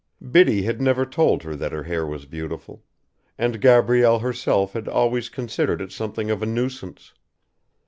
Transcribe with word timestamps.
Biddy 0.31 0.63
had 0.63 0.81
never 0.81 1.05
told 1.05 1.43
her 1.43 1.55
that 1.55 1.71
her 1.71 1.83
hair 1.83 2.07
was 2.07 2.25
beautiful, 2.25 2.83
and 3.37 3.61
Gabrielle 3.61 4.17
herself 4.17 4.73
had 4.73 4.87
always 4.87 5.29
considered 5.29 5.79
it 5.79 5.91
something 5.91 6.31
of 6.31 6.41
a 6.41 6.47
nuisance. 6.47 7.13